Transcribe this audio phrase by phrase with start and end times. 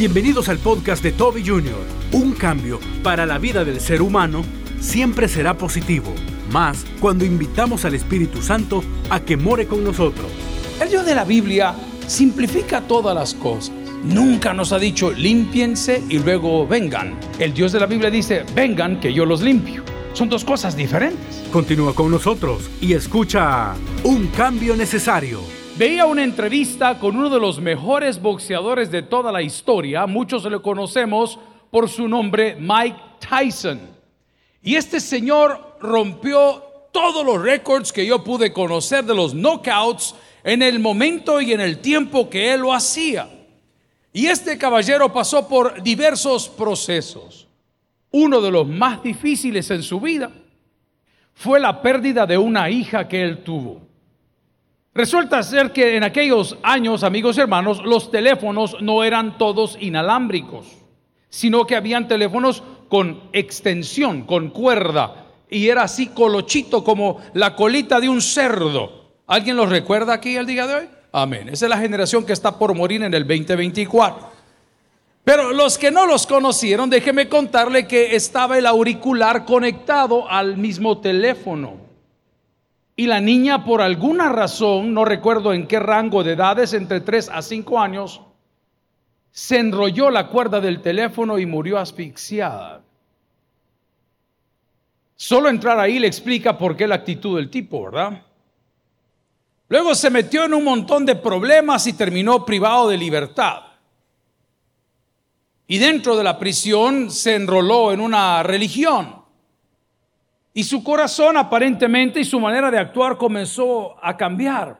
[0.00, 1.76] Bienvenidos al podcast de Toby Jr.
[2.12, 4.42] Un cambio para la vida del ser humano
[4.80, 6.14] siempre será positivo,
[6.50, 10.24] más cuando invitamos al Espíritu Santo a que more con nosotros.
[10.80, 11.74] El Dios de la Biblia
[12.06, 13.72] simplifica todas las cosas.
[14.02, 17.20] Nunca nos ha dicho límpiense y luego vengan.
[17.38, 19.84] El Dios de la Biblia dice, vengan que yo los limpio.
[20.14, 21.42] Son dos cosas diferentes.
[21.52, 23.74] Continúa con nosotros y escucha
[24.04, 25.59] Un cambio necesario.
[25.80, 30.06] Veía una entrevista con uno de los mejores boxeadores de toda la historia.
[30.06, 31.38] Muchos le conocemos
[31.70, 33.80] por su nombre, Mike Tyson.
[34.62, 36.62] Y este señor rompió
[36.92, 41.62] todos los récords que yo pude conocer de los knockouts en el momento y en
[41.62, 43.30] el tiempo que él lo hacía.
[44.12, 47.48] Y este caballero pasó por diversos procesos.
[48.10, 50.30] Uno de los más difíciles en su vida
[51.32, 53.89] fue la pérdida de una hija que él tuvo.
[54.92, 60.66] Resulta ser que en aquellos años, amigos y hermanos, los teléfonos no eran todos inalámbricos,
[61.28, 68.00] sino que habían teléfonos con extensión, con cuerda, y era así colochito como la colita
[68.00, 69.12] de un cerdo.
[69.28, 70.88] ¿Alguien los recuerda aquí el día de hoy?
[71.12, 71.48] Amén.
[71.48, 74.28] Esa es la generación que está por morir en el 2024.
[75.22, 80.98] Pero los que no los conocieron, déjeme contarle que estaba el auricular conectado al mismo
[80.98, 81.89] teléfono.
[83.00, 87.30] Y la niña, por alguna razón, no recuerdo en qué rango de edades, entre 3
[87.30, 88.20] a 5 años,
[89.30, 92.82] se enrolló la cuerda del teléfono y murió asfixiada.
[95.16, 98.22] Solo entrar ahí le explica por qué la actitud del tipo, ¿verdad?
[99.70, 103.62] Luego se metió en un montón de problemas y terminó privado de libertad.
[105.66, 109.19] Y dentro de la prisión se enroló en una religión.
[110.52, 114.78] Y su corazón aparentemente y su manera de actuar comenzó a cambiar.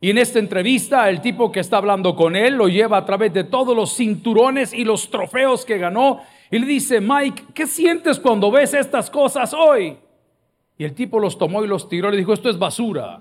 [0.00, 3.32] Y en esta entrevista el tipo que está hablando con él lo lleva a través
[3.32, 8.20] de todos los cinturones y los trofeos que ganó y le dice, Mike, ¿qué sientes
[8.20, 9.98] cuando ves estas cosas hoy?
[10.78, 13.20] Y el tipo los tomó y los tiró le dijo, esto es basura.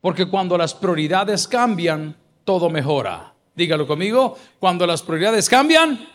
[0.00, 3.34] Porque cuando las prioridades cambian, todo mejora.
[3.54, 6.06] Dígalo conmigo, cuando las prioridades cambian,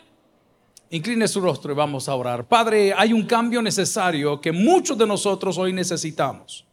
[0.94, 2.46] Incline su rostro y vamos a orar.
[2.46, 6.66] Padre, hay un cambio necesario que muchos de nosotros hoy necesitamos.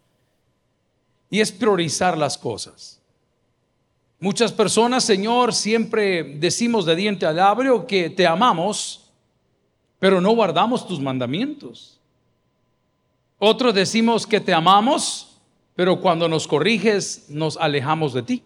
[1.31, 3.01] Y es priorizar las cosas.
[4.19, 9.09] Muchas personas, Señor, siempre decimos de diente al labio que te amamos,
[10.01, 12.01] pero no guardamos tus mandamientos.
[13.39, 15.39] Otros decimos que te amamos,
[15.77, 18.43] pero cuando nos corriges nos alejamos de ti.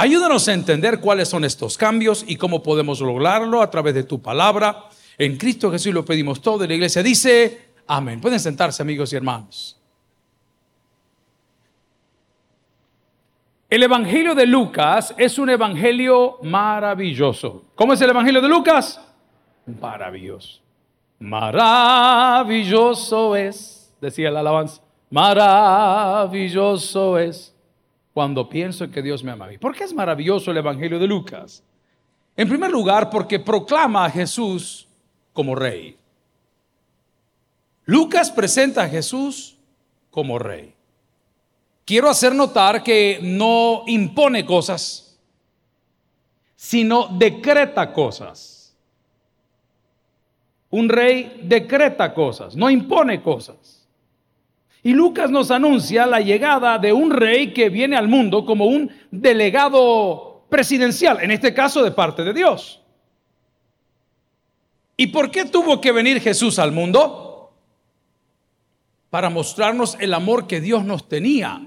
[0.00, 4.22] Ayúdanos a entender cuáles son estos cambios y cómo podemos lograrlo a través de tu
[4.22, 4.86] palabra.
[5.18, 8.18] En Cristo Jesús lo pedimos todo y la iglesia dice, amén.
[8.18, 9.78] Pueden sentarse amigos y hermanos.
[13.68, 17.64] El Evangelio de Lucas es un Evangelio maravilloso.
[17.74, 18.98] ¿Cómo es el Evangelio de Lucas?
[19.66, 20.60] Maravilloso.
[21.18, 24.80] Maravilloso es, decía la alabanza,
[25.10, 27.49] maravilloso es
[28.12, 29.58] cuando pienso que Dios me ama a mí.
[29.58, 31.62] ¿Por qué es maravilloso el Evangelio de Lucas?
[32.36, 34.88] En primer lugar, porque proclama a Jesús
[35.32, 35.96] como rey.
[37.84, 39.56] Lucas presenta a Jesús
[40.10, 40.74] como rey.
[41.84, 45.18] Quiero hacer notar que no impone cosas,
[46.54, 48.76] sino decreta cosas.
[50.70, 53.79] Un rey decreta cosas, no impone cosas.
[54.82, 58.90] Y Lucas nos anuncia la llegada de un rey que viene al mundo como un
[59.10, 62.82] delegado presidencial, en este caso de parte de Dios.
[64.96, 67.52] ¿Y por qué tuvo que venir Jesús al mundo?
[69.10, 71.60] Para mostrarnos el amor que Dios nos tenía.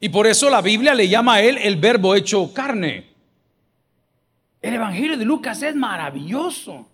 [0.00, 3.08] Y por eso la Biblia le llama a él el verbo hecho carne.
[4.60, 6.86] El Evangelio de Lucas es maravilloso.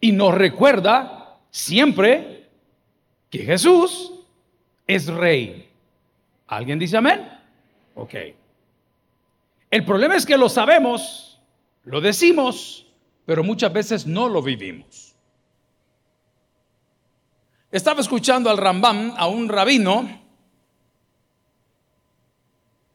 [0.00, 2.39] Y nos recuerda siempre
[3.30, 4.12] que Jesús
[4.86, 5.70] es rey.
[6.46, 7.28] ¿Alguien dice amén?
[7.94, 8.14] Ok.
[9.70, 11.40] El problema es que lo sabemos,
[11.84, 12.86] lo decimos,
[13.24, 15.14] pero muchas veces no lo vivimos.
[17.70, 20.20] Estaba escuchando al Rambam, a un rabino,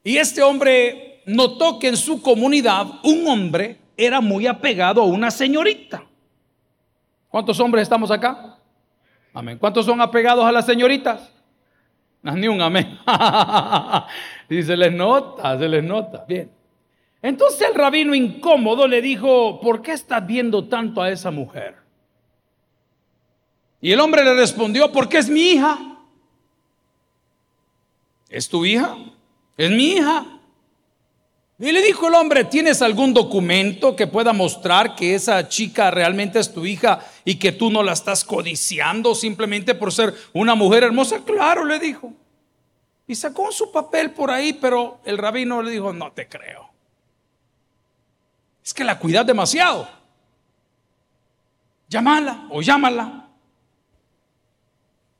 [0.03, 5.31] y este hombre notó que en su comunidad un hombre era muy apegado a una
[5.31, 6.05] señorita.
[7.29, 8.54] ¿Cuántos hombres estamos acá?
[9.35, 9.57] Amén.
[9.59, 11.29] ¿Cuántos son apegados a las señoritas?
[12.23, 12.97] ni un amén.
[14.49, 16.25] y se les nota, se les nota.
[16.27, 16.49] Bien.
[17.21, 21.75] Entonces el rabino incómodo le dijo, ¿por qué estás viendo tanto a esa mujer?
[23.81, 25.77] Y el hombre le respondió, porque es mi hija.
[28.29, 28.95] ¿Es tu hija?
[29.57, 30.25] Es mi hija.
[31.57, 36.37] Y le dijo el hombre, ¿tienes algún documento que pueda mostrar que esa chica realmente
[36.37, 40.83] es tu hija y que tú no la estás codiciando simplemente por ser una mujer
[40.83, 41.23] hermosa?
[41.23, 42.11] Claro, le dijo.
[43.07, 46.69] Y sacó su papel por ahí, pero el rabino le dijo, no te creo.
[48.63, 49.87] Es que la cuidas demasiado.
[51.87, 53.29] Llámala o llámala.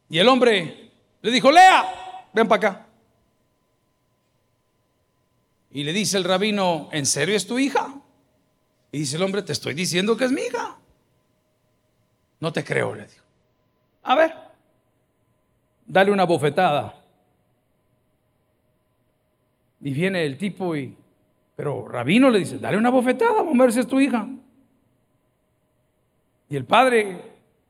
[0.10, 0.92] Y el hombre
[1.22, 2.85] le dijo, Lea, ven para acá.
[5.76, 7.94] Y le dice el rabino, ¿en serio es tu hija?
[8.94, 10.78] Y dice el hombre, te estoy diciendo que es mi hija.
[12.40, 13.26] No te creo, le dijo.
[14.04, 14.34] A ver,
[15.86, 16.96] dale una bofetada.
[19.82, 20.96] Y viene el tipo y,
[21.58, 24.30] pero rabino le dice, dale una bofetada, vamos a ver si es tu hija.
[26.48, 27.20] Y el padre,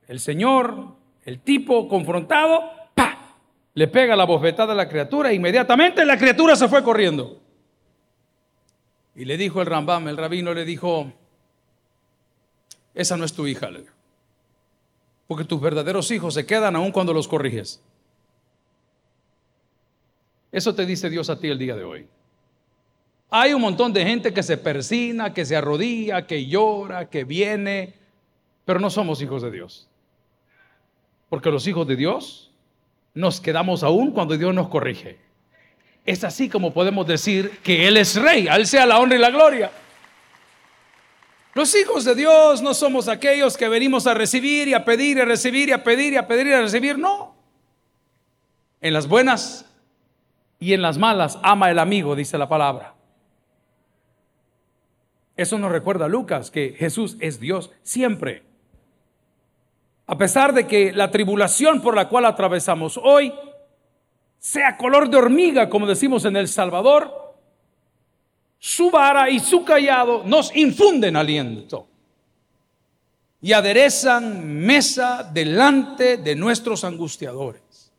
[0.07, 3.39] el señor, el tipo confrontado, ¡pa!
[3.73, 7.41] le pega la bofetada a la criatura e inmediatamente la criatura se fue corriendo.
[9.15, 11.11] Y le dijo el Rambam, el rabino le dijo,
[12.93, 13.69] esa no es tu hija,
[15.27, 17.81] porque tus verdaderos hijos se quedan aún cuando los corriges.
[20.51, 22.07] Eso te dice Dios a ti el día de hoy.
[23.29, 27.95] Hay un montón de gente que se persina, que se arrodilla, que llora, que viene,
[28.63, 29.89] pero no somos hijos de Dios.
[31.29, 32.51] Porque los hijos de Dios
[33.13, 35.24] nos quedamos aún cuando Dios nos corrige.
[36.05, 39.19] Es así como podemos decir que Él es rey, a Él sea la honra y
[39.19, 39.71] la gloria.
[41.55, 45.21] Los hijos de Dios no somos aquellos que venimos a recibir y a pedir y
[45.21, 47.33] a recibir y a pedir y a pedir y a recibir, no.
[48.81, 49.65] En las buenas
[50.59, 52.93] y en las malas ama el amigo, dice la palabra.
[55.37, 58.43] Eso nos recuerda Lucas, que Jesús es Dios siempre.
[60.07, 63.33] A pesar de que la tribulación por la cual atravesamos hoy
[64.45, 67.33] sea color de hormiga, como decimos en El Salvador,
[68.59, 71.87] su vara y su callado nos infunden aliento
[73.41, 77.91] y aderezan mesa delante de nuestros angustiadores.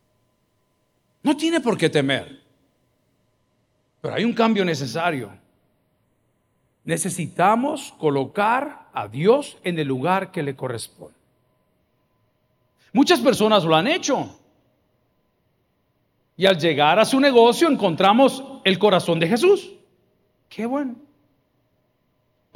[1.24, 2.40] No tiene por qué temer,
[4.00, 5.32] pero hay un cambio necesario.
[6.84, 11.18] Necesitamos colocar a Dios en el lugar que le corresponde.
[12.92, 14.45] Muchas personas lo han hecho.
[16.36, 19.72] Y al llegar a su negocio encontramos el corazón de Jesús.
[20.48, 20.96] Qué bueno.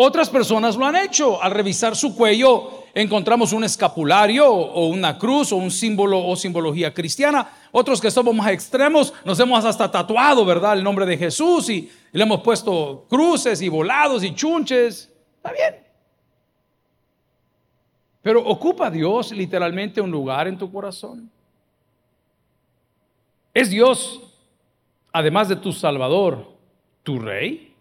[0.03, 1.43] Otras personas lo han hecho.
[1.43, 6.93] Al revisar su cuello encontramos un escapulario o una cruz o un símbolo o simbología
[6.94, 7.50] cristiana.
[7.71, 10.73] Otros que somos más extremos nos hemos hasta tatuado, ¿verdad?
[10.73, 15.12] El nombre de Jesús y, le hemos puesto cruces y volados y chunches.
[15.37, 15.77] Está bien.
[18.23, 21.31] Pero ocupa Dios literalmente un lugar en tu corazón.
[23.52, 24.20] ¿Es Dios,
[25.12, 26.52] además de tu Salvador,
[27.02, 27.75] tu Rey?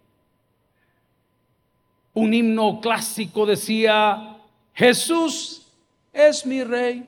[2.14, 4.38] Un himno clásico decía,
[4.74, 5.68] Jesús
[6.12, 7.06] es mi Rey,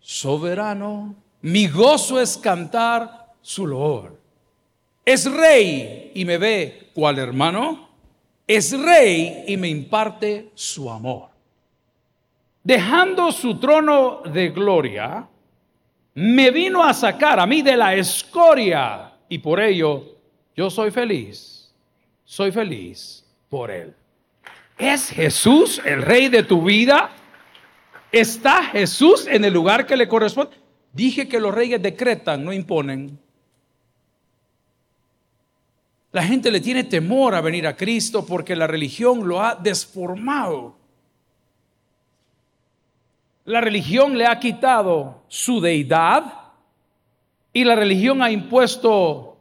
[0.00, 4.18] soberano, mi gozo es cantar su loor.
[5.04, 7.88] Es Rey y me ve cual hermano,
[8.46, 11.28] es Rey y me imparte su amor.
[12.62, 15.28] Dejando su trono de gloria,
[16.20, 20.16] me vino a sacar a mí de la escoria y por ello
[20.56, 21.72] yo soy feliz,
[22.24, 23.94] soy feliz por él.
[24.76, 27.10] ¿Es Jesús el rey de tu vida?
[28.10, 30.56] ¿Está Jesús en el lugar que le corresponde?
[30.92, 33.16] Dije que los reyes decretan, no imponen.
[36.10, 40.77] La gente le tiene temor a venir a Cristo porque la religión lo ha desformado.
[43.48, 46.52] La religión le ha quitado su deidad
[47.50, 49.38] y la religión ha impuesto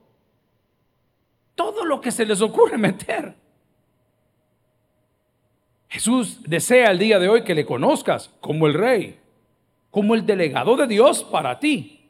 [1.54, 3.36] todo lo que se les ocurre meter.
[5.90, 9.20] Jesús desea el día de hoy que le conozcas como el rey,
[9.92, 12.08] como el delegado de Dios para ti.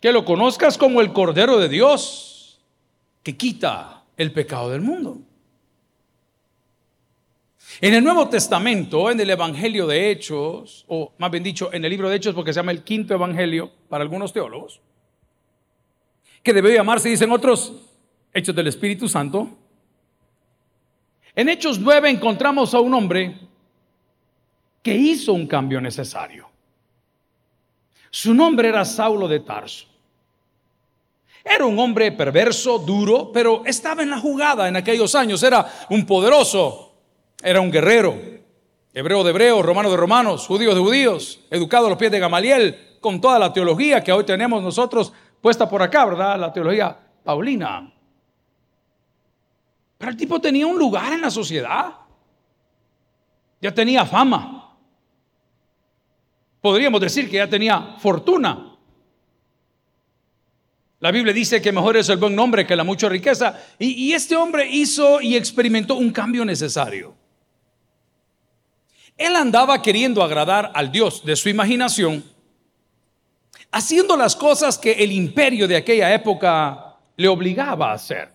[0.00, 2.60] Que lo conozcas como el Cordero de Dios
[3.24, 5.18] que quita el pecado del mundo.
[7.80, 11.90] En el Nuevo Testamento, en el Evangelio de Hechos, o más bien dicho, en el
[11.90, 14.80] libro de Hechos, porque se llama el quinto Evangelio para algunos teólogos,
[16.42, 17.72] que debe llamarse, dicen otros,
[18.32, 19.48] Hechos del Espíritu Santo.
[21.36, 23.38] En Hechos 9 encontramos a un hombre
[24.82, 26.48] que hizo un cambio necesario.
[28.10, 29.86] Su nombre era Saulo de Tarso.
[31.44, 35.42] Era un hombre perverso, duro, pero estaba en la jugada en aquellos años.
[35.44, 36.87] Era un poderoso
[37.42, 38.16] era un guerrero,
[38.92, 42.98] hebreo de hebreos, romano de romanos, judío de judíos, educado a los pies de Gamaliel,
[43.00, 46.38] con toda la teología que hoy tenemos nosotros puesta por acá, ¿verdad?
[46.38, 47.92] La teología paulina.
[49.98, 51.92] Pero el tipo tenía un lugar en la sociedad.
[53.60, 54.76] Ya tenía fama.
[56.60, 58.76] Podríamos decir que ya tenía fortuna.
[61.00, 63.60] La Biblia dice que mejor es el buen nombre que la mucha riqueza.
[63.78, 67.17] Y, y, este hombre hizo y experimentó un cambio necesario.
[69.18, 72.24] Él andaba queriendo agradar al Dios de su imaginación,
[73.72, 78.30] haciendo las cosas que el imperio de aquella época le obligaba a hacer.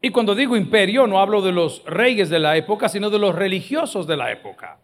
[0.00, 3.34] Y cuando digo imperio, no hablo de los reyes de la época, sino de los
[3.34, 4.78] religiosos de la época.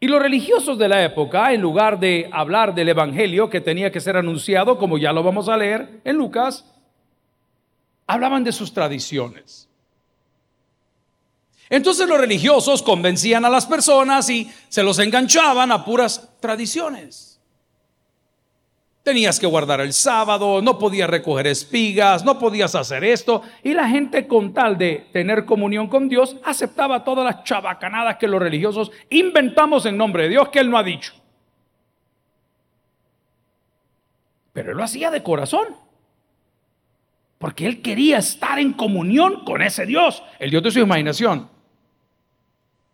[0.00, 4.00] Y los religiosos de la época, en lugar de hablar del Evangelio que tenía que
[4.00, 6.64] ser anunciado, como ya lo vamos a leer en Lucas,
[8.08, 9.69] hablaban de sus tradiciones.
[11.70, 17.40] Entonces los religiosos convencían a las personas y se los enganchaban a puras tradiciones.
[19.04, 23.42] Tenías que guardar el sábado, no podías recoger espigas, no podías hacer esto.
[23.62, 28.28] Y la gente con tal de tener comunión con Dios aceptaba todas las chabacanadas que
[28.28, 31.14] los religiosos inventamos en nombre de Dios que Él no ha dicho.
[34.52, 35.68] Pero Él lo hacía de corazón.
[37.38, 41.48] Porque Él quería estar en comunión con ese Dios, el Dios de su imaginación,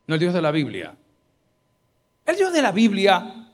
[0.06, 0.94] no el Dios de la Biblia.
[2.25, 3.50] El Dios de la Biblia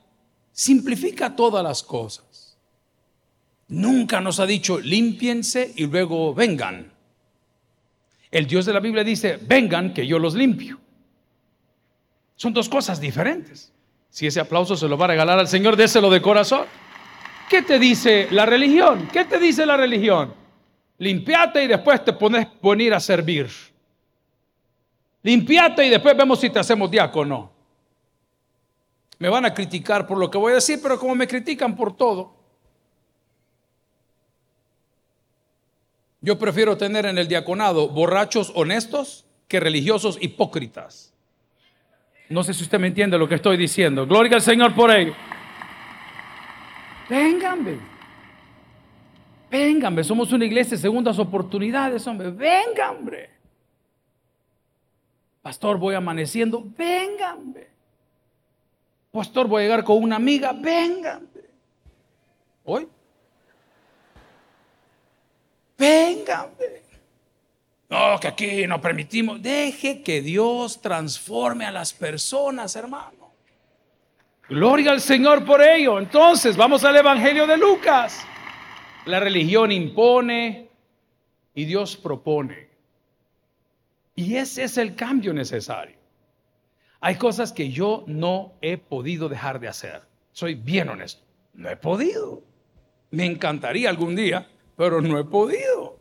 [0.52, 2.56] simplifica todas las cosas.
[3.68, 6.92] Nunca nos ha dicho límpiense y luego vengan.
[8.30, 10.78] El Dios de la Biblia dice, vengan que yo los limpio.
[12.37, 13.73] Son dos cosas diferentes.
[14.11, 16.66] Si ese aplauso se lo va a regalar al Señor, déselo de corazón.
[17.49, 19.09] ¿Qué te dice la religión?
[19.12, 20.35] ¿Qué te dice la religión?
[20.99, 23.49] Limpiate y después te pones venir a servir.
[25.23, 27.52] Limpiate y después vemos si te hacemos diácono.
[29.19, 31.97] Me van a criticar por lo que voy a decir, pero como me critican por
[31.97, 32.43] todo,
[36.25, 41.12] Yo prefiero tener en el diaconado borrachos honestos que religiosos hipócritas.
[42.29, 44.07] No sé si usted me entiende lo que estoy diciendo.
[44.07, 45.14] Gloria al Señor por ello.
[47.11, 47.76] Vénganme.
[49.50, 50.05] Vénganme.
[50.05, 52.31] Somos una iglesia de segundas oportunidades, hombre.
[52.31, 53.32] Vengan, hombre.
[55.43, 56.63] Pastor, voy amaneciendo.
[56.65, 57.67] Vénganme.
[59.11, 60.53] Pastor, voy a llegar con una amiga.
[60.53, 61.29] Vénganme.
[62.65, 62.89] ¿Hoy?
[65.77, 66.51] Vengan.
[67.89, 69.43] No, que aquí no permitimos.
[69.43, 73.33] Deje que Dios transforme a las personas, hermano.
[74.49, 75.99] Gloria al Señor por ello.
[75.99, 78.25] Entonces, vamos al Evangelio de Lucas.
[79.07, 80.69] La religión impone
[81.55, 82.72] y Dios propone.
[84.14, 85.97] Y ese es el cambio necesario.
[87.00, 90.02] Hay cosas que yo no he podido dejar de hacer.
[90.33, 91.23] Soy bien honesto.
[91.54, 92.42] No he podido.
[93.11, 96.00] Me encantaría algún día pero no he podido.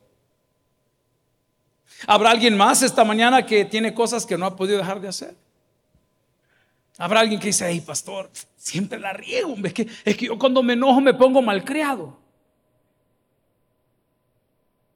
[2.08, 5.36] ¿Habrá alguien más esta mañana que tiene cosas que no ha podido dejar de hacer?
[6.98, 9.56] Habrá alguien que dice, ay, pastor, siempre la riego.
[9.64, 12.18] Es que, es que yo cuando me enojo me pongo malcriado.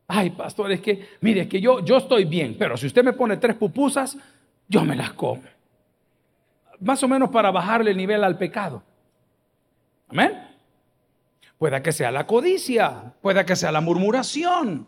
[0.08, 3.14] Ay, pastor, es que, mire, es que yo, yo estoy bien, pero si usted me
[3.14, 4.18] pone tres pupusas,
[4.68, 5.42] yo me las como.
[6.80, 8.84] Más o menos para bajarle el nivel al pecado.
[10.10, 10.48] Amén.
[11.58, 14.88] Pueda que sea la codicia, pueda que sea la murmuración.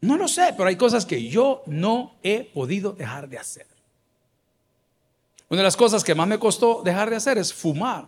[0.00, 3.66] No lo sé, pero hay cosas que yo no he podido dejar de hacer.
[5.48, 8.06] Una de las cosas que más me costó dejar de hacer es fumar.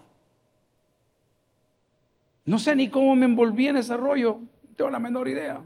[2.47, 4.41] No sé ni cómo me envolví en ese rollo,
[4.77, 5.61] tengo la menor idea.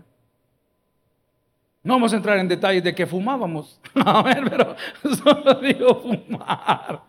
[1.88, 3.80] No vamos a entrar en detalles de que fumábamos.
[3.94, 4.76] A ver, pero
[5.24, 7.02] solo digo fumar.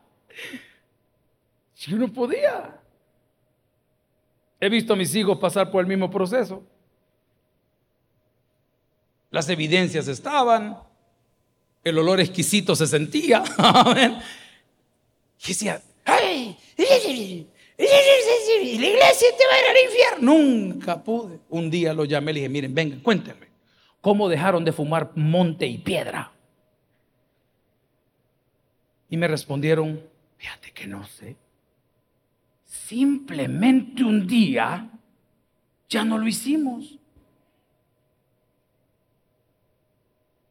[1.76, 2.80] Yo no podía.
[4.58, 6.64] He visto a mis hijos pasar por el mismo proceso.
[9.32, 10.78] Las evidencias estaban,
[11.84, 13.44] el olor exquisito se sentía.
[15.42, 16.58] Y decía, ¡ay!
[16.78, 16.86] La
[18.88, 20.34] iglesia te va a ir al infierno.
[20.34, 21.40] Nunca pude.
[21.50, 23.49] Un día lo llamé y le dije, miren, vengan, cuéntenme.
[24.02, 26.32] ¿Cómo dejaron de fumar monte y piedra?
[29.10, 30.02] Y me respondieron,
[30.38, 31.36] fíjate que no sé.
[32.66, 34.90] Simplemente un día
[35.90, 36.98] ya no lo hicimos.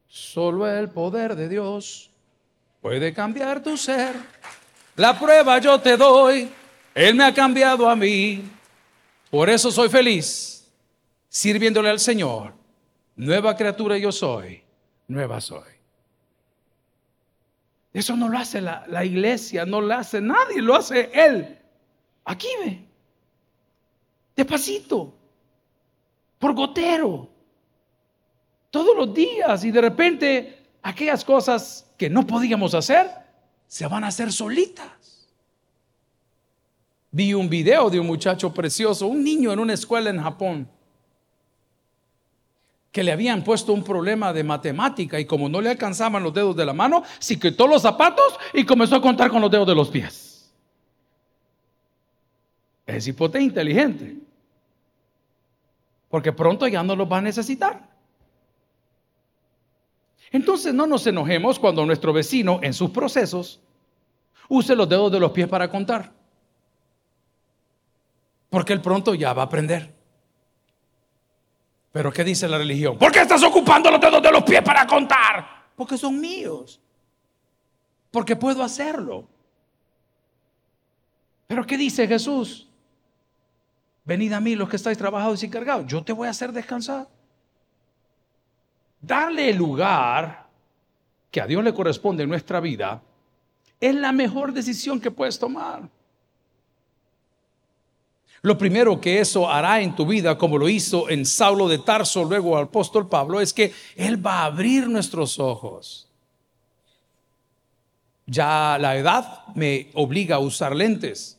[0.07, 2.11] Solo el poder de Dios
[2.81, 4.15] puede cambiar tu ser.
[4.95, 6.49] La prueba yo te doy.
[6.93, 8.43] Él me ha cambiado a mí.
[9.31, 10.69] Por eso soy feliz
[11.29, 12.58] sirviéndole al Señor.
[13.19, 14.63] Nueva criatura yo soy.
[15.09, 15.69] Nueva soy.
[17.91, 21.59] Eso no lo hace la, la iglesia, no lo hace nadie, lo hace Él.
[22.23, 22.87] Aquí ve.
[24.37, 25.13] Despacito.
[26.37, 27.29] Por gotero.
[28.69, 33.05] todos los días y de repente aquellas cosas que no podíamos hacer
[33.67, 35.27] se van a hacer solitas.
[37.11, 40.69] Vi un video de un muchacho precioso, un niño en una escuela en Japón,
[42.91, 46.55] que le habían puesto un problema de matemática y como no le alcanzaban los dedos
[46.55, 49.75] de la mano, se quitó los zapatos y comenzó a contar con los dedos de
[49.75, 50.51] los pies.
[52.87, 54.17] Es hipote inteligente,
[56.09, 57.87] porque pronto ya no los va a necesitar.
[60.31, 63.59] Entonces no nos enojemos cuando nuestro vecino en sus procesos
[64.47, 66.11] use los dedos de los pies para contar.
[68.49, 69.98] Porque él pronto ya va a aprender.
[71.99, 72.97] Pero ¿qué dice la religión?
[72.97, 75.65] ¿Por qué estás ocupando los dedos de los pies para contar?
[75.75, 76.79] Porque son míos.
[78.09, 79.27] Porque puedo hacerlo.
[81.45, 82.69] Pero ¿qué dice Jesús?
[84.05, 85.87] Venid a mí los que estáis trabajados y cargados.
[85.87, 87.05] Yo te voy a hacer descansar.
[89.01, 90.47] Darle el lugar
[91.29, 93.01] que a Dios le corresponde en nuestra vida
[93.77, 95.89] es la mejor decisión que puedes tomar.
[98.41, 102.23] Lo primero que eso hará en tu vida, como lo hizo en Saulo de Tarso,
[102.23, 106.07] luego al apóstol Pablo, es que Él va a abrir nuestros ojos.
[108.25, 111.37] Ya la edad me obliga a usar lentes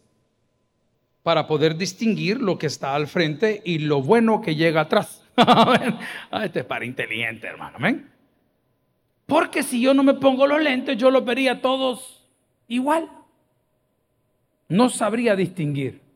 [1.22, 5.22] para poder distinguir lo que está al frente y lo bueno que llega atrás.
[6.42, 7.78] este es para inteligente, hermano.
[9.26, 12.26] Porque si yo no me pongo los lentes, yo los vería todos
[12.68, 13.08] igual.
[14.68, 16.09] No sabría distinguir.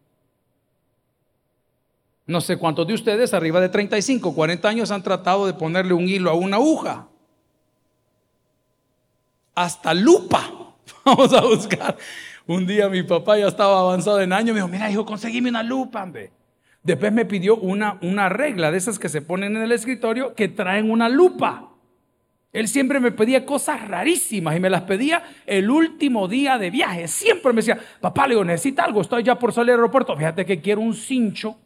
[2.27, 6.09] No sé cuántos de ustedes, arriba de 35, 40 años, han tratado de ponerle un
[6.09, 7.09] hilo a una aguja.
[9.55, 10.75] Hasta lupa.
[11.05, 11.97] Vamos a buscar.
[12.47, 15.63] Un día mi papá ya estaba avanzado en años, me dijo, mira hijo, conseguime una
[15.63, 16.33] lupa, hombre.
[16.83, 20.49] Después me pidió una, una regla de esas que se ponen en el escritorio que
[20.49, 21.71] traen una lupa.
[22.53, 27.09] Él siempre me pedía cosas rarísimas y me las pedía el último día de viaje.
[27.09, 30.17] Siempre me decía, papá, le digo, necesita algo, estoy ya por salir al aeropuerto.
[30.17, 31.57] Fíjate que quiero un cincho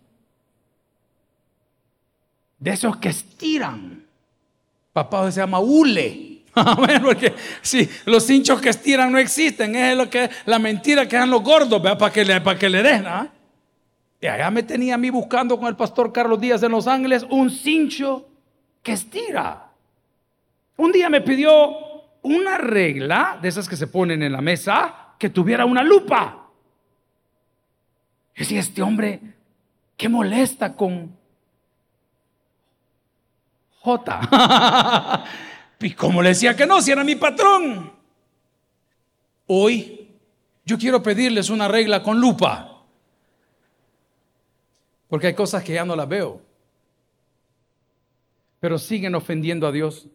[2.59, 4.05] de esos que estiran.
[4.92, 6.42] Papá se llama hule.
[7.03, 11.31] Porque si los cinchos que estiran no existen, es lo que la mentira que dan
[11.31, 13.07] los gordos, para que le, para que le den.
[13.07, 13.29] ¿ah?
[14.21, 17.25] Y allá me tenía a mí buscando con el pastor Carlos Díaz en Los Ángeles
[17.29, 18.29] un cincho
[18.83, 19.71] que estira.
[20.77, 21.77] Un día me pidió
[22.23, 26.49] una regla de esas que se ponen en la mesa que tuviera una lupa.
[28.35, 29.21] Y decía, este hombre,
[29.97, 31.17] qué molesta con
[33.81, 35.25] J.
[35.81, 37.93] ¿Y cómo le decía que no si era mi patrón?
[39.47, 40.09] Hoy
[40.64, 42.83] yo quiero pedirles una regla con lupa.
[45.09, 46.43] Porque hay cosas que ya no las veo.
[48.61, 50.09] Pero siguen ofendiendo a Dios.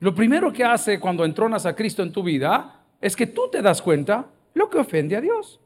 [0.00, 3.62] Lo primero que hace cuando entronas a Cristo en tu vida es que tú te
[3.62, 5.60] das cuenta lo que ofende a Dios.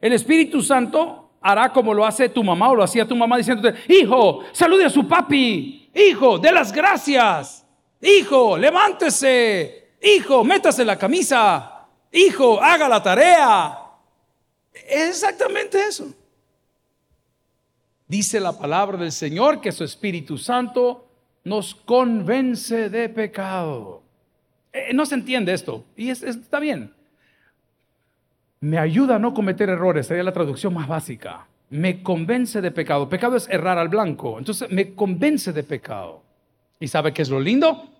[0.00, 3.78] El Espíritu Santo hará como lo hace tu mamá o lo hacía tu mamá diciéndote,
[3.88, 7.64] hijo, salude a su papi, hijo, dé las gracias,
[8.02, 13.78] hijo, levántese, hijo, métase la camisa, hijo, haga la tarea.
[14.74, 16.12] Exactamente eso.
[18.06, 21.08] Dice la palabra del Señor que su Espíritu Santo
[21.44, 24.02] nos convence de pecado.
[24.70, 26.97] Eh, no se entiende esto y está bien.
[28.60, 31.46] Me ayuda a no cometer errores, sería la traducción más básica.
[31.70, 33.08] Me convence de pecado.
[33.08, 34.38] Pecado es errar al blanco.
[34.38, 36.22] Entonces me convence de pecado.
[36.80, 37.90] ¿Y sabe qué es lo lindo?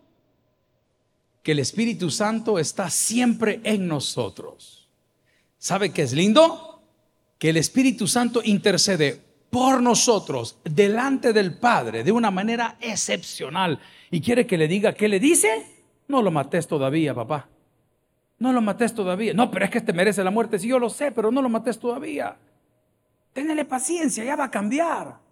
[1.49, 4.87] que el Espíritu Santo está siempre en nosotros.
[5.57, 6.83] ¿Sabe qué es lindo?
[7.38, 9.18] Que el Espíritu Santo intercede
[9.49, 13.81] por nosotros delante del Padre de una manera excepcional.
[14.11, 15.49] ¿Y quiere que le diga qué le dice?
[16.07, 17.49] No lo mates todavía, papá.
[18.38, 19.35] No lo mates todavía.
[19.35, 20.59] No, pero es que este merece la muerte.
[20.59, 22.37] Sí, yo lo sé, pero no lo mates todavía.
[23.33, 25.29] Ténele paciencia, ya va a cambiar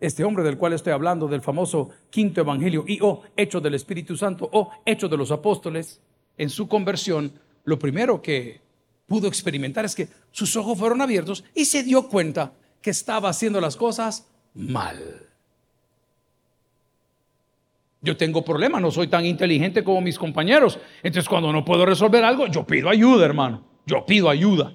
[0.00, 4.16] este hombre del cual estoy hablando, del famoso quinto evangelio y o hecho del Espíritu
[4.16, 6.00] Santo o hecho de los apóstoles,
[6.38, 7.32] en su conversión,
[7.64, 8.60] lo primero que
[9.06, 13.60] pudo experimentar es que sus ojos fueron abiertos y se dio cuenta que estaba haciendo
[13.60, 15.29] las cosas mal.
[18.02, 20.78] Yo tengo problemas, no soy tan inteligente como mis compañeros.
[21.02, 23.62] Entonces cuando no puedo resolver algo, yo pido ayuda, hermano.
[23.86, 24.74] Yo pido ayuda.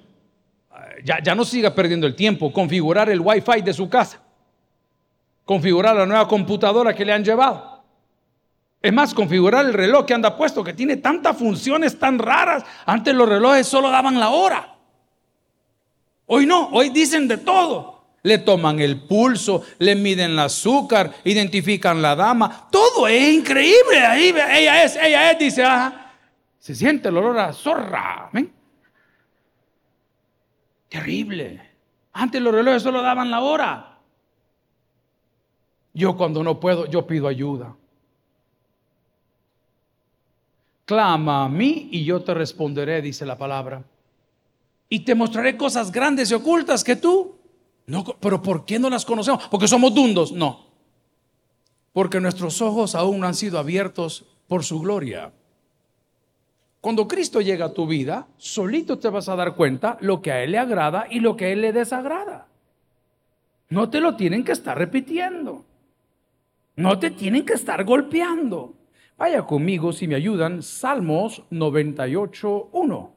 [1.04, 2.52] Ya, ya no siga perdiendo el tiempo.
[2.52, 4.22] Configurar el wifi de su casa
[5.46, 7.84] configurar la nueva computadora que le han llevado.
[8.82, 12.64] Es más, configurar el reloj que anda puesto, que tiene tantas funciones tan raras.
[12.84, 14.76] Antes los relojes solo daban la hora.
[16.26, 17.95] Hoy no, hoy dicen de todo.
[18.26, 22.68] Le toman el pulso, le miden el azúcar, identifican la dama.
[22.72, 24.04] Todo es increíble.
[24.04, 25.64] Ahí ella es, ella es, dice.
[26.58, 28.28] Se siente el olor a zorra.
[30.88, 31.70] Terrible.
[32.14, 33.98] Antes los relojes solo daban la hora.
[35.94, 37.76] Yo cuando no puedo, yo pido ayuda.
[40.84, 43.84] Clama a mí y yo te responderé, dice la palabra.
[44.88, 47.35] Y te mostraré cosas grandes y ocultas que tú
[47.86, 49.46] no, pero ¿por qué no las conocemos?
[49.48, 50.32] Porque somos dundos.
[50.32, 50.66] No.
[51.92, 55.32] Porque nuestros ojos aún no han sido abiertos por su gloria.
[56.80, 60.42] Cuando Cristo llega a tu vida, solito te vas a dar cuenta lo que a
[60.42, 62.48] Él le agrada y lo que a Él le desagrada.
[63.68, 65.64] No te lo tienen que estar repitiendo.
[66.74, 68.74] No te tienen que estar golpeando.
[69.16, 73.10] Vaya conmigo si me ayudan, Salmos 98.1.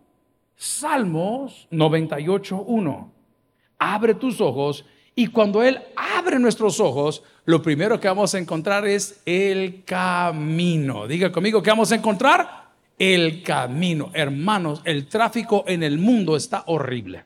[0.56, 3.19] Salmos 98.1
[3.80, 8.86] abre tus ojos y cuando Él abre nuestros ojos, lo primero que vamos a encontrar
[8.88, 11.08] es el camino.
[11.08, 12.70] Diga conmigo, ¿qué vamos a encontrar?
[12.98, 14.12] El camino.
[14.14, 17.26] Hermanos, el tráfico en el mundo está horrible.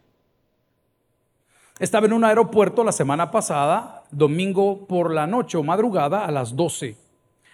[1.80, 6.56] Estaba en un aeropuerto la semana pasada, domingo por la noche o madrugada a las
[6.56, 6.96] 12.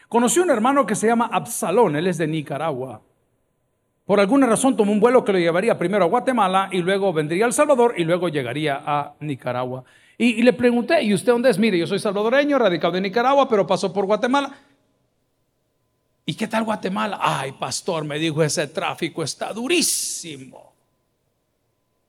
[0.08, 3.02] Conocí a un hermano que se llama Absalón, él es de Nicaragua.
[4.10, 7.46] Por alguna razón tomó un vuelo que lo llevaría primero a Guatemala y luego vendría
[7.46, 9.84] a El Salvador y luego llegaría a Nicaragua.
[10.18, 11.60] Y, le pregunté, ¿y usted dónde es?
[11.60, 14.52] Mire, yo soy salvadoreño, radicado en Nicaragua, pero pasó por Guatemala.
[16.26, 17.20] ¿Y qué tal Guatemala?
[17.22, 20.74] Ay, pastor, me dijo, ese tráfico está durísimo.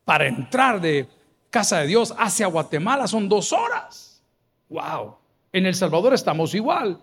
[0.03, 1.07] Para entrar de
[1.51, 4.23] Casa de Dios hacia Guatemala son dos horas.
[4.71, 5.17] Wow.
[5.53, 6.99] En El Salvador estamos igual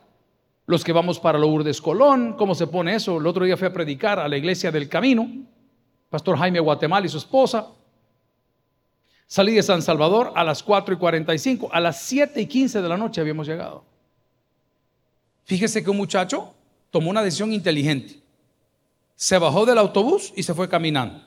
[0.67, 3.17] los que vamos para Lourdes Colón, ¿cómo se pone eso?
[3.17, 5.27] El otro día fui a predicar a la iglesia del camino,
[6.09, 7.67] Pastor Jaime Guatemala y su esposa.
[9.27, 12.89] Salí de San Salvador a las 4 y 45, a las 7 y 15 de
[12.89, 13.85] la noche habíamos llegado.
[15.45, 16.53] Fíjese que un muchacho
[16.91, 18.19] tomó una decisión inteligente.
[19.15, 21.21] Se bajó del autobús y se fue caminando.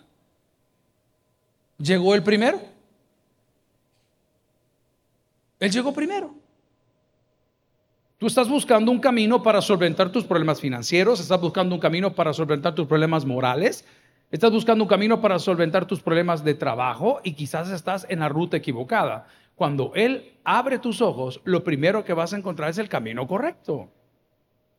[1.78, 2.60] Llegó el primero.
[5.58, 6.39] Él llegó primero.
[8.20, 12.34] Tú estás buscando un camino para solventar tus problemas financieros, estás buscando un camino para
[12.34, 13.86] solventar tus problemas morales,
[14.30, 18.28] estás buscando un camino para solventar tus problemas de trabajo y quizás estás en la
[18.28, 19.26] ruta equivocada.
[19.54, 23.88] Cuando Él abre tus ojos, lo primero que vas a encontrar es el camino correcto.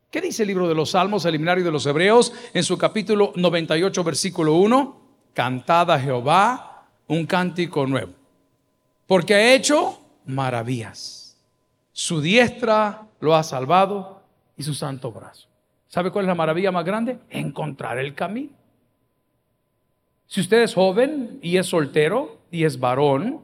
[0.08, 3.32] ¿Qué dice el libro de los Salmos, el himnario de los Hebreos, en su capítulo
[3.34, 5.00] 98, versículo 1?
[5.34, 8.12] Cantad a Jehová un cántico nuevo,
[9.08, 11.21] porque ha hecho maravillas.
[11.92, 14.22] Su diestra lo ha salvado
[14.56, 15.48] y su santo brazo.
[15.88, 17.18] ¿Sabe cuál es la maravilla más grande?
[17.28, 18.52] Encontrar el camino.
[20.26, 23.42] Si usted es joven y es soltero y es varón,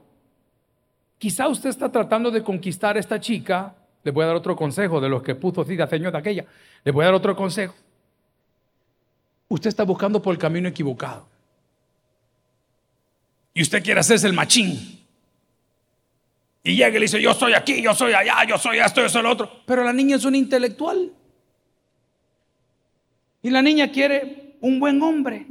[1.18, 3.74] quizá usted está tratando de conquistar a esta chica.
[4.02, 6.46] Le voy a dar otro consejo de los que puso de señor de aquella.
[6.82, 7.74] Le voy a dar otro consejo.
[9.48, 11.26] Usted está buscando por el camino equivocado.
[13.52, 15.06] Y usted quiere hacerse el machín.
[16.68, 19.08] Y llega y le dice, yo soy aquí, yo soy allá, yo soy esto, yo
[19.08, 19.50] soy lo otro.
[19.64, 21.10] Pero la niña es un intelectual.
[23.42, 25.46] Y la niña quiere un buen hombre.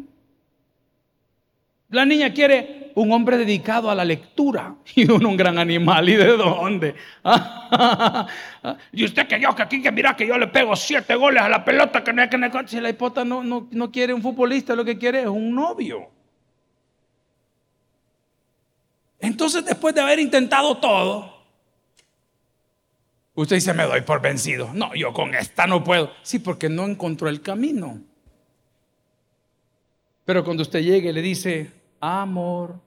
[1.89, 6.07] La niña quiere un hombre dedicado a la lectura y uno un gran animal.
[6.07, 6.93] ¿Y de dónde?
[8.91, 11.49] y usted que yo, que aquí, que mira que yo le pego siete goles a
[11.49, 14.21] la pelota, que no es que no, si la hipota no, no, no quiere un
[14.21, 16.11] futbolista, lo que quiere es un novio.
[19.27, 21.33] Entonces, después de haber intentado todo,
[23.35, 24.69] usted dice, me doy por vencido.
[24.73, 26.11] No, yo con esta no puedo.
[26.21, 27.99] Sí, porque no encontró el camino.
[30.23, 32.79] Pero cuando usted llegue le dice, amor,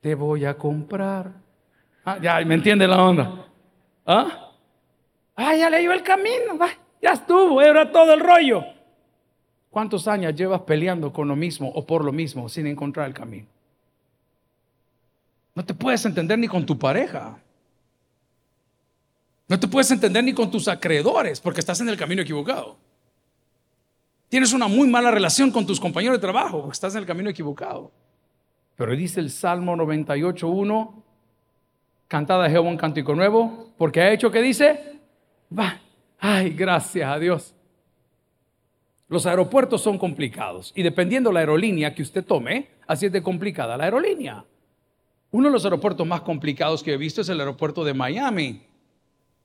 [0.00, 1.32] te voy a comprar.
[2.04, 3.46] Ah, ya, ¿me entiende la onda?
[4.06, 4.52] ¿Ah?
[5.34, 6.56] ah ya le dio el camino.
[7.02, 8.62] ya estuvo, era todo el rollo.
[9.70, 13.57] ¿Cuántos años llevas peleando con lo mismo o por lo mismo sin encontrar el camino?
[15.58, 17.36] No te puedes entender ni con tu pareja.
[19.48, 22.76] No te puedes entender ni con tus acreedores porque estás en el camino equivocado.
[24.28, 27.28] Tienes una muy mala relación con tus compañeros de trabajo porque estás en el camino
[27.28, 27.90] equivocado.
[28.76, 31.02] Pero dice el Salmo 98.1,
[32.06, 35.00] cantada a Jehová un cántico nuevo, porque ha hecho que dice,
[35.58, 35.80] va,
[36.20, 37.52] ay, gracias a Dios.
[39.08, 43.76] Los aeropuertos son complicados y dependiendo la aerolínea que usted tome, así es de complicada
[43.76, 44.44] la aerolínea.
[45.30, 48.62] Uno de los aeropuertos más complicados que he visto es el aeropuerto de Miami.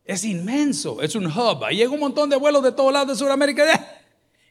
[0.05, 1.63] Es inmenso, es un hub.
[1.63, 3.63] Ahí llega un montón de vuelos de todos lados de Sudamérica.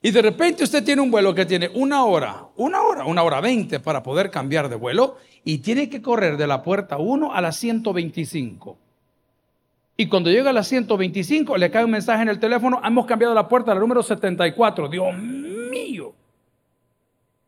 [0.02, 3.40] Y de repente usted tiene un vuelo que tiene una hora, una hora, una hora
[3.40, 7.40] veinte para poder cambiar de vuelo y tiene que correr de la puerta 1 a
[7.40, 8.78] la 125.
[9.96, 13.32] Y cuando llega a la 125 le cae un mensaje en el teléfono, hemos cambiado
[13.32, 14.88] la puerta a la número 74.
[14.88, 16.14] Dios mío.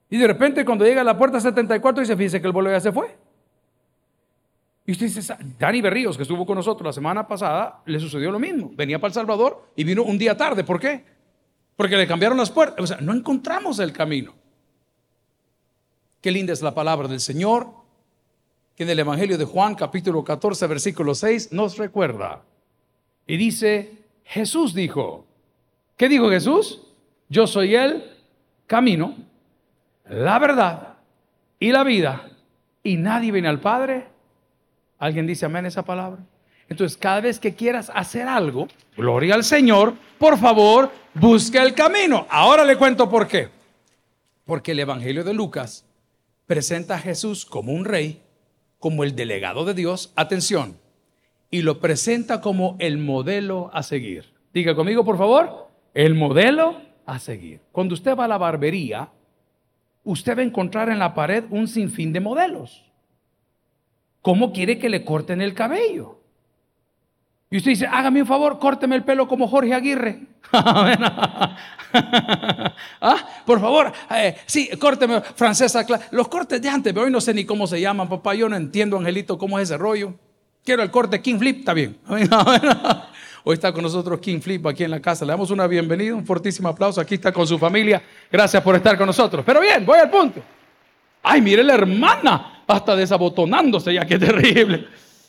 [0.08, 2.80] Y de repente cuando llega a la puerta 74 dice, fíjese que el vuelo ya
[2.80, 3.23] se fue.
[4.86, 8.38] Y usted dice, Dani Berríos, que estuvo con nosotros la semana pasada, le sucedió lo
[8.38, 8.70] mismo.
[8.74, 10.62] Venía para El Salvador y vino un día tarde.
[10.62, 11.04] ¿Por qué?
[11.74, 12.82] Porque le cambiaron las puertas.
[12.82, 14.34] O sea, no encontramos el camino.
[16.20, 17.68] Qué linda es la palabra del Señor,
[18.76, 22.42] que en el Evangelio de Juan, capítulo 14, versículo 6, nos recuerda.
[23.26, 23.92] Y dice,
[24.24, 25.24] Jesús dijo,
[25.96, 26.82] ¿qué dijo Jesús?
[27.30, 28.04] Yo soy el
[28.66, 29.16] camino,
[30.08, 30.98] la verdad
[31.58, 32.30] y la vida.
[32.82, 34.13] Y nadie viene al Padre
[35.04, 36.24] ¿Alguien dice amén esa palabra?
[36.66, 42.26] Entonces, cada vez que quieras hacer algo, gloria al Señor, por favor, busca el camino.
[42.30, 43.50] Ahora le cuento por qué.
[44.46, 45.84] Porque el Evangelio de Lucas
[46.46, 48.22] presenta a Jesús como un rey,
[48.78, 50.78] como el delegado de Dios, atención,
[51.50, 54.32] y lo presenta como el modelo a seguir.
[54.54, 57.60] Diga conmigo, por favor, el modelo a seguir.
[57.72, 59.10] Cuando usted va a la barbería,
[60.02, 62.84] usted va a encontrar en la pared un sinfín de modelos.
[64.24, 66.18] ¿Cómo quiere que le corten el cabello?
[67.50, 70.22] Y usted dice, hágame un favor, córteme el pelo como Jorge Aguirre.
[73.00, 73.28] ¿Ah?
[73.44, 75.84] Por favor, eh, sí, córteme, francesa.
[76.10, 78.34] Los cortes de antes, pero hoy no sé ni cómo se llaman, papá.
[78.34, 80.14] Yo no entiendo, Angelito, cómo es ese rollo.
[80.64, 81.98] Quiero el corte King Flip, está bien.
[83.46, 85.26] Hoy está con nosotros King Flip aquí en la casa.
[85.26, 86.98] Le damos una bienvenida, un fortísimo aplauso.
[86.98, 88.02] Aquí está con su familia.
[88.32, 89.44] Gracias por estar con nosotros.
[89.44, 90.40] Pero bien, voy al punto.
[91.22, 94.86] Ay, mire la hermana hasta desabotonándose ya, qué terrible.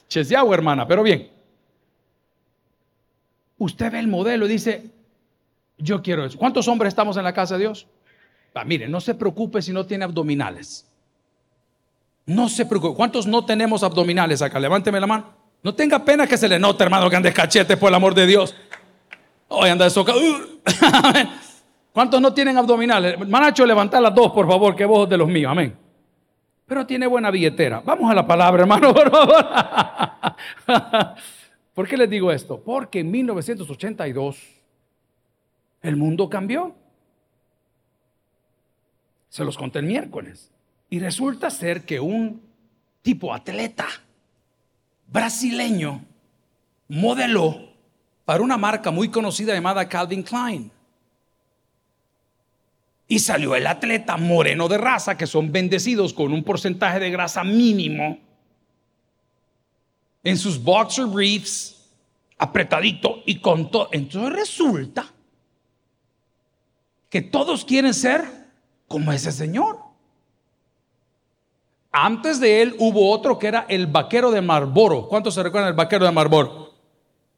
[0.08, 1.30] Cheseado, hermana, pero bien.
[3.58, 4.92] Usted ve el modelo y dice,
[5.78, 6.38] yo quiero eso.
[6.38, 7.88] ¿Cuántos hombres estamos en la casa de Dios?
[8.54, 10.90] Ah, mire, no se preocupe si no tiene abdominales.
[12.26, 12.96] No se preocupe.
[12.96, 14.60] ¿Cuántos no tenemos abdominales acá?
[14.60, 15.34] Levánteme la mano.
[15.64, 18.26] No tenga pena que se le note, hermano, que ande cachete por el amor de
[18.28, 18.56] Dios.
[19.48, 20.06] Hoy anda eso.
[21.94, 23.28] ¿Cuántos no tienen abdominales?
[23.28, 25.52] Manacho, levanta las dos, por favor, que vos de los míos.
[25.52, 25.85] Amén
[26.66, 27.82] pero tiene buena billetera.
[27.82, 29.46] Vamos a la palabra, hermano, por favor.
[31.74, 32.62] ¿Por qué les digo esto?
[32.62, 34.38] Porque en 1982
[35.82, 36.76] el mundo cambió.
[39.30, 40.52] Se los conté el miércoles.
[40.90, 42.42] Y resulta ser que un
[43.02, 43.86] tipo atleta
[45.08, 46.04] brasileño
[46.88, 47.70] modeló
[48.24, 50.72] para una marca muy conocida llamada Calvin Klein.
[53.08, 57.44] Y salió el atleta moreno de raza, que son bendecidos con un porcentaje de grasa
[57.44, 58.18] mínimo,
[60.24, 61.88] en sus boxer briefs,
[62.38, 63.90] apretadito y con todo.
[63.92, 65.14] Entonces resulta
[67.10, 68.26] que todos quieren ser
[68.88, 69.78] como ese señor.
[71.92, 75.08] Antes de él hubo otro que era el vaquero de Marboro.
[75.08, 76.74] ¿Cuántos se recuerdan del vaquero de Marboro?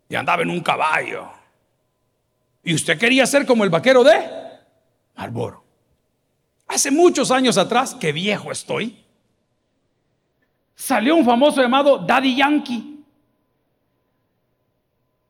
[0.09, 1.27] Y andaba en un caballo.
[2.63, 4.46] Y usted quería ser como el vaquero de
[5.17, 5.63] Marlboro.
[6.67, 9.03] Hace muchos años atrás, que viejo estoy,
[10.75, 13.03] salió un famoso llamado Daddy Yankee.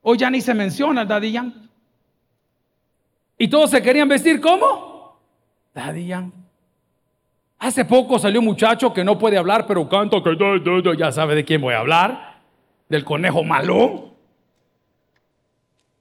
[0.01, 1.69] Hoy ya ni se menciona Daddy Yankee.
[3.37, 5.19] Y todos se querían vestir como
[5.73, 6.37] Daddy Yankee.
[7.59, 11.45] Hace poco salió un muchacho que no puede hablar, pero canta que ya sabe de
[11.45, 12.41] quién voy a hablar,
[12.89, 14.15] del conejo malo.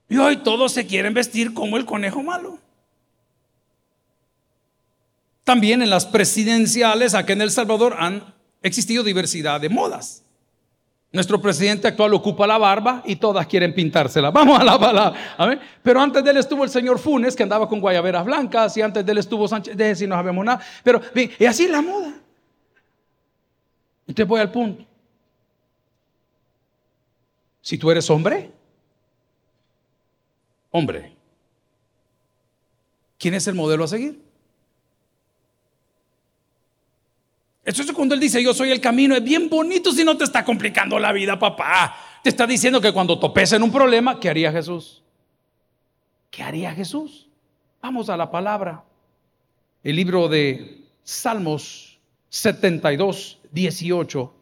[0.09, 2.59] Y hoy todos se quieren vestir como el conejo malo.
[5.47, 10.25] También en las presidenciales aquí en El Salvador han existido diversidad de modas.
[11.13, 14.31] Nuestro presidente actual ocupa la barba y todas quieren pintársela.
[14.33, 15.17] Vamos a la palabra.
[15.85, 19.07] Pero antes de él estuvo el señor Funes, que andaba con guayaberas blancas, y antes
[19.07, 20.61] de él estuvo Sánchez, de si no sabemos nada.
[20.83, 22.13] Pero y así la moda.
[24.09, 24.85] Usted voy al punto.
[27.61, 28.51] Si tú eres hombre,
[30.73, 31.15] hombre,
[33.17, 34.26] ¿quién es el modelo a seguir?
[37.66, 40.22] Eso es cuando él dice, yo soy el camino, es bien bonito si no te
[40.22, 41.96] está complicando la vida, papá.
[42.22, 45.02] Te está diciendo que cuando topes en un problema, ¿qué haría Jesús?
[46.31, 47.26] ¿Qué haría Jesús?
[47.83, 48.85] Vamos a la palabra.
[49.83, 51.98] El libro de Salmos
[52.29, 54.35] 72, 18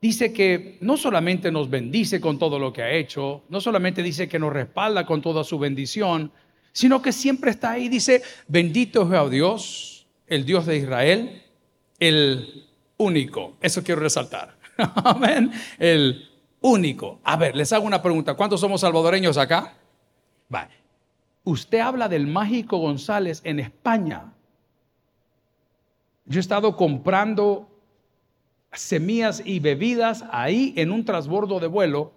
[0.00, 4.28] dice que no solamente nos bendice con todo lo que ha hecho, no solamente dice
[4.28, 6.32] que nos respalda con toda su bendición,
[6.72, 11.42] sino que siempre está ahí, dice, bendito sea Dios, el Dios de Israel,
[11.98, 13.56] el único.
[13.60, 14.56] Eso quiero resaltar.
[14.76, 15.50] Amén.
[15.78, 16.28] El
[16.60, 17.20] único.
[17.24, 18.34] A ver, les hago una pregunta.
[18.34, 19.74] ¿Cuántos somos salvadoreños acá?
[20.48, 20.74] Vale.
[21.44, 24.32] usted habla del mágico González en España.
[26.24, 27.68] Yo he estado comprando
[28.72, 32.12] semillas y bebidas ahí en un transbordo de vuelo.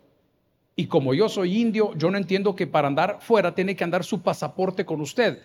[0.75, 4.03] Y como yo soy indio, yo no entiendo que para andar fuera tiene que andar
[4.03, 5.41] su pasaporte con usted.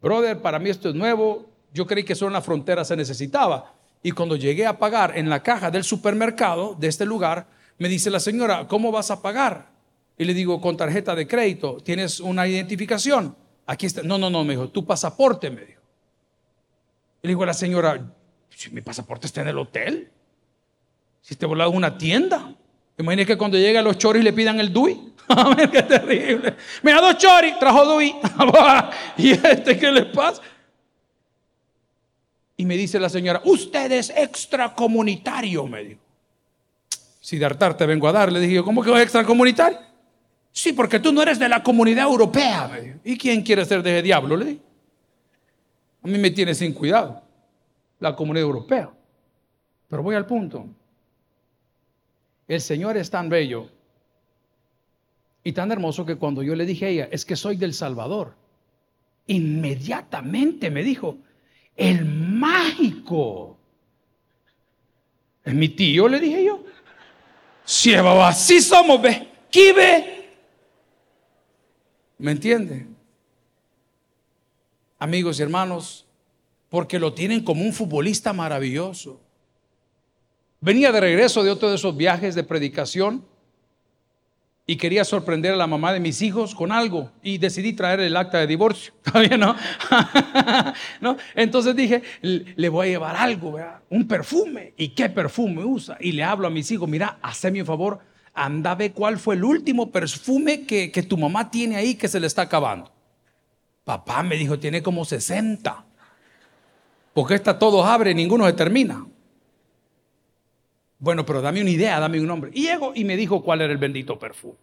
[0.00, 1.46] Brother, para mí esto es nuevo.
[1.72, 3.75] Yo creí que solo en la frontera se necesitaba.
[4.06, 8.08] Y cuando llegué a pagar en la caja del supermercado de este lugar, me dice
[8.08, 9.66] la señora, ¿cómo vas a pagar?
[10.16, 13.34] Y le digo, con tarjeta de crédito, ¿tienes una identificación?
[13.66, 14.04] Aquí está.
[14.04, 15.82] No, no, no, me dijo, tu pasaporte, me dijo.
[17.20, 18.00] Y le digo a la señora,
[18.48, 20.08] si mi pasaporte está en el hotel,
[21.20, 22.54] si te volado una tienda.
[22.98, 25.14] Imagínese que cuando lleguen los choris le pidan el DUI.
[25.30, 26.54] A ver, qué terrible.
[26.84, 28.14] Mira, dos choris, trajo DUI.
[29.16, 30.40] ¿Y este qué le pasa?
[32.56, 36.00] Y me dice la señora, usted es extracomunitario, me dijo.
[37.20, 39.78] Si de hartar te vengo a dar, le dije, ¿cómo que es extracomunitario?
[40.52, 42.70] Sí, porque tú no eres de la comunidad europea.
[43.04, 44.36] ¿Y quién quiere ser de ese diablo?
[44.36, 44.60] Le dije.
[46.02, 47.20] A mí me tiene sin cuidado
[47.98, 48.90] la comunidad europea.
[49.88, 50.66] Pero voy al punto.
[52.48, 53.68] El Señor es tan bello
[55.42, 58.34] y tan hermoso que cuando yo le dije a ella, es que soy del Salvador,
[59.26, 61.18] inmediatamente me dijo,
[61.76, 63.56] el mágico.
[65.44, 66.64] Es mi tío, le dije yo.
[67.64, 69.28] Sí, babá, así somos, ve.
[69.52, 70.36] ve?
[72.18, 72.86] ¿Me entiende?
[74.98, 76.06] Amigos y hermanos,
[76.68, 79.20] porque lo tienen como un futbolista maravilloso.
[80.60, 83.24] Venía de regreso de otro de esos viajes de predicación
[84.68, 88.16] y quería sorprender a la mamá de mis hijos con algo y decidí traer el
[88.16, 88.92] acta de divorcio.
[89.02, 89.54] Todavía no.
[91.00, 91.16] no.
[91.36, 93.80] Entonces dije, le voy a llevar algo, ¿verdad?
[93.90, 94.74] un perfume.
[94.76, 95.96] ¿Y qué perfume usa?
[96.00, 98.00] Y le hablo a mis hijos, mira, hazme un favor,
[98.34, 102.18] anda ve cuál fue el último perfume que, que tu mamá tiene ahí que se
[102.18, 102.92] le está acabando.
[103.84, 105.84] Papá me dijo, tiene como 60.
[107.14, 109.06] Porque está todo abre, ninguno se termina.
[110.98, 112.50] Bueno, pero dame una idea, dame un nombre.
[112.54, 114.56] Y llego y me dijo cuál era el bendito perfume.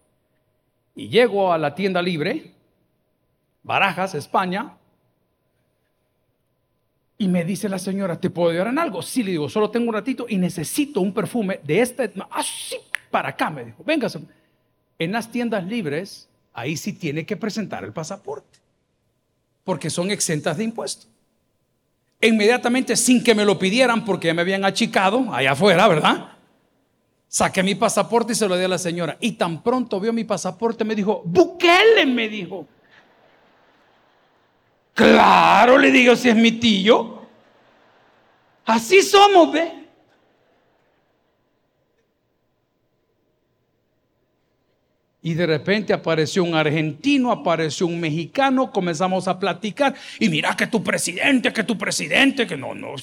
[0.96, 2.52] Y llego a la tienda libre,
[3.64, 4.78] Barajas, España,
[7.18, 9.02] y me dice la señora, ¿te puedo ayudar en algo?
[9.02, 12.76] Sí, le digo, solo tengo un ratito y necesito un perfume de este, así,
[13.10, 14.20] para acá, me dijo, véngase.
[15.00, 18.60] En las tiendas libres, ahí sí tiene que presentar el pasaporte,
[19.64, 21.13] porque son exentas de impuestos
[22.28, 26.30] inmediatamente sin que me lo pidieran porque ya me habían achicado allá afuera, ¿verdad?
[27.28, 29.18] Saqué mi pasaporte y se lo di a la señora.
[29.20, 32.68] Y tan pronto vio mi pasaporte, me dijo, Bukele, me dijo.
[34.94, 37.24] Claro, le digo, si es mi tío.
[38.66, 39.83] Así somos, ¿ve?
[45.24, 49.96] Y de repente apareció un argentino, apareció un mexicano, comenzamos a platicar.
[50.20, 52.94] Y mira que tu presidente, que tu presidente, que no, no.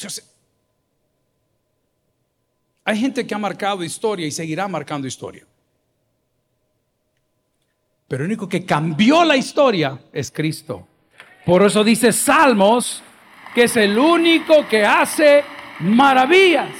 [2.85, 5.47] Hay gente que ha marcado historia y seguirá marcando historia.
[8.07, 10.87] Pero el único que cambió la historia es Cristo.
[11.47, 13.03] Por eso dice Salmos
[13.55, 15.43] que es el único que hace
[15.81, 16.71] maravillas.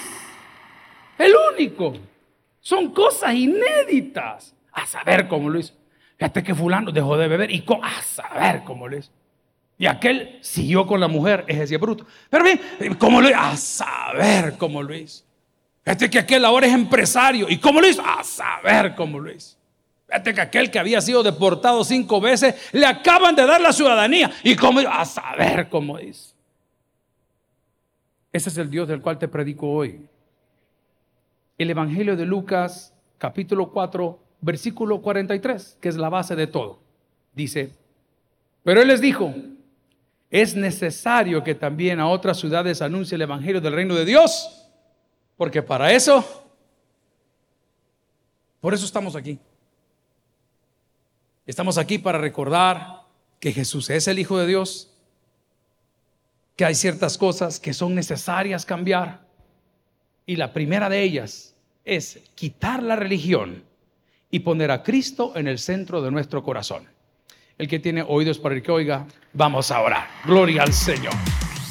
[1.19, 1.95] El único.
[2.61, 4.55] Son cosas inéditas.
[4.73, 5.75] A saber cómo lo hizo.
[6.17, 9.11] Fíjate que fulano dejó de beber y a saber cómo lo hizo.
[9.79, 12.05] Y aquel siguió con la mujer, es decir, bruto.
[12.29, 12.61] Pero bien,
[12.99, 13.39] ¿cómo lo hizo?
[13.39, 15.25] A saber cómo lo hizo.
[15.83, 17.49] Fíjate que aquel ahora es empresario.
[17.49, 18.03] ¿Y cómo lo hizo?
[18.05, 19.57] A saber cómo lo hizo.
[20.07, 24.31] Fíjate que aquel que había sido deportado cinco veces, le acaban de dar la ciudadanía.
[24.43, 24.81] ¿Y cómo?
[24.81, 26.35] A saber cómo hizo.
[28.33, 30.07] Ese es el Dios del cual te predico hoy.
[31.57, 36.81] El Evangelio de Lucas, capítulo 4, versículo 43, que es la base de todo.
[37.35, 37.73] Dice,
[38.63, 39.35] pero él les dijo,
[40.31, 44.69] es necesario que también a otras ciudades anuncie el Evangelio del reino de Dios,
[45.37, 46.25] porque para eso,
[48.61, 49.39] por eso estamos aquí.
[51.47, 53.03] Estamos aquí para recordar
[53.41, 54.93] que Jesús es el Hijo de Dios,
[56.55, 59.27] que hay ciertas cosas que son necesarias cambiar,
[60.27, 63.65] y la primera de ellas es quitar la religión
[64.31, 66.85] y poner a Cristo en el centro de nuestro corazón.
[67.59, 70.09] El que tiene oídos para el que oiga, vamos a orar.
[70.25, 71.13] Gloria al Señor.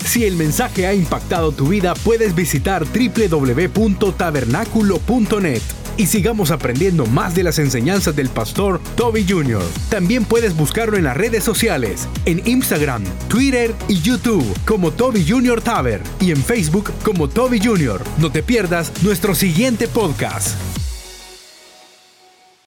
[0.06, 5.62] Si el mensaje ha impactado tu vida, puedes visitar www.tabernaculo.net
[5.98, 9.62] y sigamos aprendiendo más de las enseñanzas del pastor Toby Jr.
[9.90, 15.62] También puedes buscarlo en las redes sociales, en Instagram, Twitter y YouTube como Toby Jr.
[15.62, 18.02] Taber y en Facebook como Toby Jr.
[18.18, 20.58] No te pierdas nuestro siguiente podcast.